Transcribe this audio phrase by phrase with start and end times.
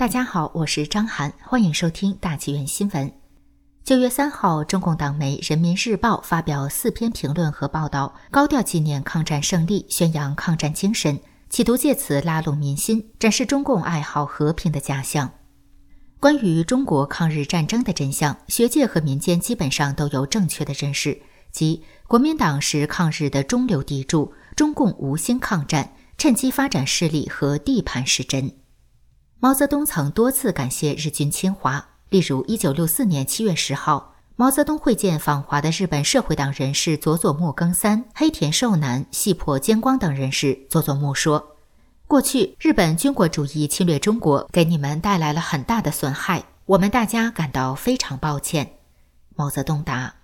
[0.00, 3.12] 大家好，我是张涵，欢迎收听大纪元新闻。
[3.84, 11.20] 九月三号，中共党媒《人民日报》发表四篇评论和报道，高调纪念抗战胜利，宣扬抗战精神，
[11.50, 15.30] 企图借此拉拢民心，展示中共爱好和平的假象。
[16.18, 21.20] 关于中国抗日战争的真相，学界和民间基本上都有正确的认识，
[21.52, 28.50] 即国民党是抗日的中流砥柱，中共无心抗战，趁机发展势力和地盘是真。
[29.42, 40.66] 毛泽东曾多次感谢日军侵华，例如1964年7月10号，毛泽东会见访华的日本社会党人士佐佐木耕三、黑田寿男、细破坚光等人士。
[40.68, 41.56] 佐佐木说
[42.06, 48.74] ：“过去日本军国主义侵略中国，给你们带来了很大的损害，我们大家感到非常抱歉。”
[49.34, 50.16] 毛泽东答：“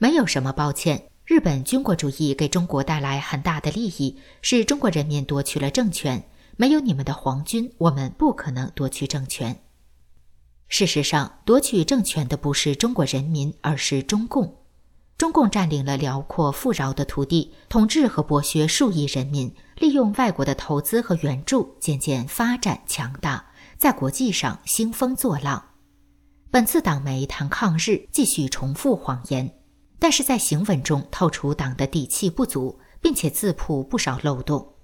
[0.00, 6.24] 没有什么抱歉，日本军国主义给中国带来很大的利益，是中国人民夺取了政权。”
[6.62, 9.64] 没有你们的皇军，我们不可能夺取政权。
[10.68, 14.62] 事实上，夺取政权的不是中国人民，而是中共。
[15.18, 23.44] 中共占领了辽阔富饶的土地，统治和剥削数亿人民，利用外国的投资和援助，渐渐发展强大，
[23.76, 25.70] 在国际上兴风作浪。
[26.52, 29.52] 本次党媒谈抗日，继续重复谎言，
[29.98, 34.74] 但是在行文中透出党的底气不足，并且自曝不少漏洞。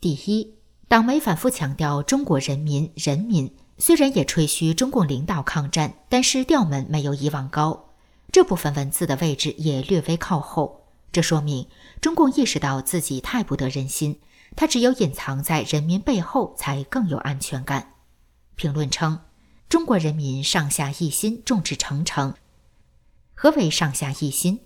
[0.00, 0.58] 第一。
[0.90, 7.90] 党媒反复强调中国人民，人民虽然也吹嘘中共领导抗战，但是调门没有以往高。
[8.32, 11.68] 这部分文字的位置也略微靠后，这说明
[12.00, 14.18] 中共意识到自己太不得人心，
[14.56, 17.94] 他只有隐藏在人民背后才更有安全感。
[18.56, 19.20] 评论称，
[19.68, 22.34] 中国人民上下一心，众志成城。
[23.34, 24.58] 何为上下一心？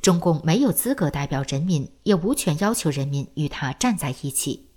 [0.00, 4.68] 中共没有资格代表人民，也无权要求人民与他站在一起。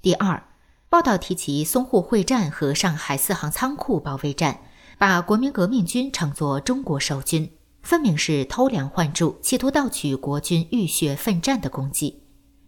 [0.00, 0.44] 第二，
[0.88, 4.60] 报道提及淞沪会战和上海四行仓库保卫战，
[4.96, 7.50] 把国民革命军称作中国守军，
[7.82, 12.22] 分明是偷梁换柱，企图盗取国军浴血奋战的功绩。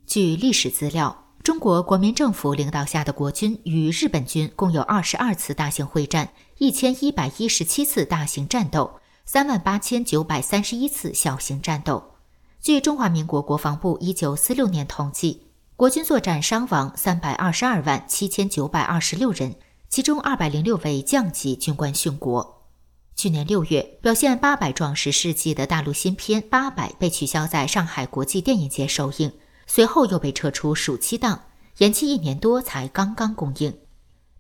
[0.07, 12.17] 据历史资料，中国国民政府领导下的国军与日本军共有二十二次大型会战，一千一百一十七次大型战斗，三万八千九百三十一次小型战斗。
[12.61, 15.50] 据中华民国国防部一九四六年统计。
[15.81, 19.55] 国军作战伤亡三百二十二万七千九百二十六人，
[19.89, 22.67] 其中二百零六位将级军官殉国。
[23.17, 29.33] 去年六月，表现八百壮士事迹的大陆新片《八百》被取消在上海国际电影节首映，
[29.67, 31.45] 随后又被撤出暑期档，
[31.79, 33.75] 延期一年多才刚刚公映。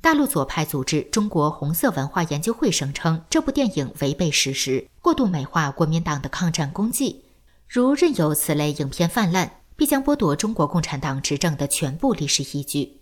[0.03, 7.25] 大陆左派组织中国红色文化研究会声称，这部电影违背事实，过度美化国民党的抗战功绩。
[7.67, 9.60] 如任由此类影片泛滥。
[9.81, 13.01] 必将剥夺中国共产党执政的全部历史依据。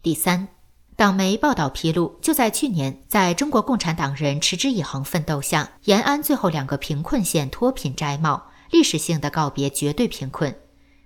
[0.00, 0.46] 第三，
[0.94, 10.54] 党媒报道披露，就在去年，在中国共产党人持之以恒奋斗下，延安最后两个贫困县脱贫摘帽，历史性的告别绝对贫困。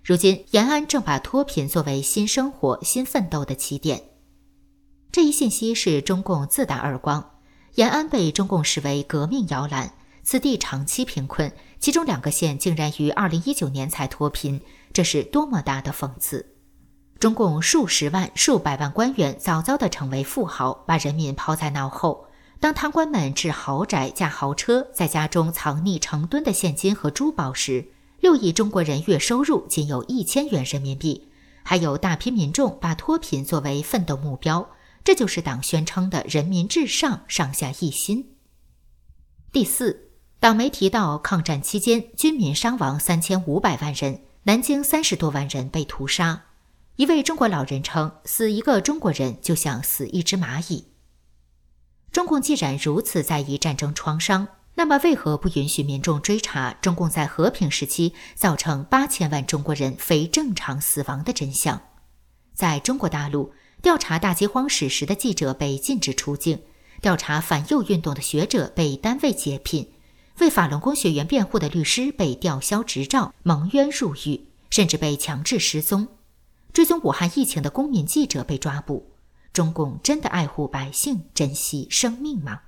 [0.05, 4.03] 如今，延安正把脱贫作为新生活、新奋斗的起点。
[5.11, 7.39] 这一信息是中共自打耳光，
[7.77, 9.95] 延安被中共视为革命摇篮。
[10.25, 11.51] 此地长期贫困，
[11.83, 14.61] 其中两个县竟然于二零一九年才脱贫，
[14.93, 16.55] 这是多么大的讽刺！
[17.19, 22.29] 中共数十万、数百万官员早早地成为富豪，把人民抛在脑后。
[22.61, 27.89] 当贪官们置豪宅、驾豪车，在家中藏匿成吨的现金和珠宝时，
[28.21, 31.27] 六亿中国人月收入仅有一千元人民币。
[31.65, 34.71] 还有大批民众把脱贫作为奋斗目标，
[35.03, 38.37] 这就是党宣称的人民至上、上下一心。
[39.51, 40.12] 第四。
[40.43, 46.47] 党媒提到，抗战期间军民伤亡三千五百万人，南京三十多万人被屠杀。
[46.97, 50.89] 一位中国老人称：“死一个中国人就像死一只蚂蚁。”
[52.11, 61.81] 中共既然如此在意战争创伤，那么为何不允许民众追查中共在和平时期造成八千万中国人非正常死亡的真相？
[62.53, 66.61] 在中国大陆，调查大饥荒史实的记者被禁止出境，
[67.01, 69.89] 调查反右运动的学者被单位解聘。
[70.39, 76.09] 为法轮功学员辩护的律师被吊销执照、蒙冤入狱，甚至被强制失踪。
[76.73, 79.13] 追踪武汉疫情的公民记者被抓捕。
[79.53, 82.63] 中共真的爱护百姓、珍惜生命吗？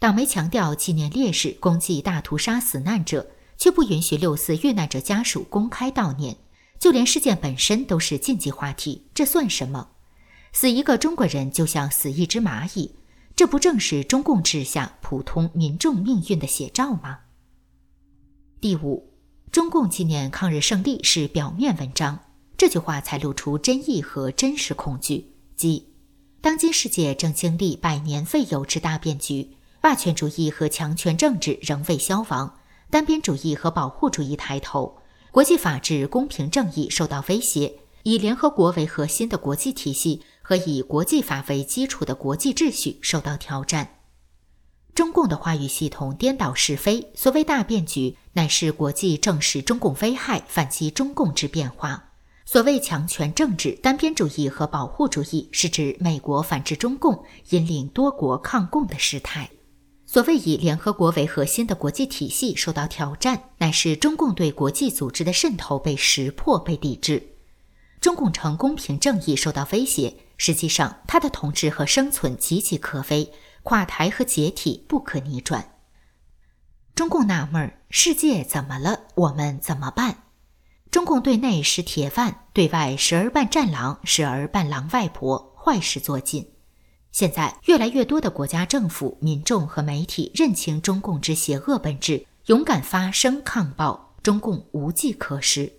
[0.00, 6.36] 党媒强调纪念烈士、公祭大屠杀死难者，却不允许六四遇难者家属公开悼念，
[6.80, 9.90] 就连事件本身都是禁忌话题，这算什么？
[10.52, 12.96] 死一个中国人就像死一只蚂蚁。
[13.36, 17.20] 这不正是中共治下普通民众命运的写照吗？
[18.60, 19.12] 第五，
[19.50, 22.20] 中共纪念抗日胜利是表面文章，
[22.56, 25.94] 这句话才露出真意和真实恐惧，即
[26.40, 32.58] 当今世界正经历百年未有之大变局，霸权主义和强权政治仍未消亡，
[32.88, 34.98] 单边主义和保护主义抬头，
[35.32, 44.00] 国际法治、公平正义受到威胁，以联合国为核心的国际体系和以国际法为基础的国际秩序受到挑战。
[44.94, 52.10] 中共的话语系统颠倒是非，所谓大变局，乃是国际正视中共危害、反击中共之变化。
[52.44, 59.48] 所谓强权政治、单边主义和保护主义，是指美国反制中共、引领多国抗共的事态。
[60.04, 67.30] 所谓以联合国为核心的国际体系受到挑战，乃是中共对国际组织的渗透被识破、被抵制。
[67.98, 73.32] 中共称公平正义受到威胁，实际上它的统治和生存岌岌可危，
[73.62, 75.70] 垮台和解体不可逆转。
[76.94, 79.00] 中共纳闷儿：世界怎么了？
[79.14, 80.24] 我们怎么办？
[80.90, 86.52] 中共对内是铁腕，对外时而扮战狼，时而扮狼外婆，坏事做尽。
[87.10, 95.72] 现在，越来越多的国家、政府、民众和媒体认清中共之邪恶本质，勇敢发声抗暴，中共无计可施。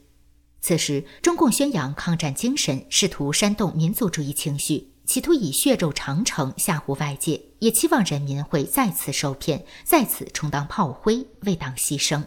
[0.68, 12.24] 此时，中共宣扬抗战精神，试图煽动民族主义情绪，企图以血肉长城吓唬外界，也期望人民会再次受骗，再次充当炮灰，为党牺牲。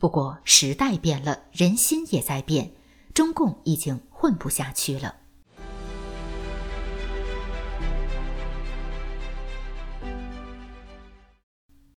[0.00, 2.72] 不过时代变了，人心也在变，
[3.14, 5.14] 中共已经混不下去了。